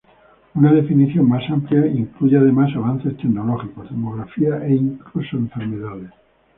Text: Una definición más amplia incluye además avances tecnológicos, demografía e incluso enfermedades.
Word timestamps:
Una 0.55 0.71
definición 0.73 1.29
más 1.29 1.43
amplia 1.51 1.85
incluye 1.85 2.35
además 2.35 2.75
avances 2.75 3.15
tecnológicos, 3.17 3.87
demografía 3.91 4.57
e 4.65 4.73
incluso 4.73 5.37
enfermedades. 5.37 6.09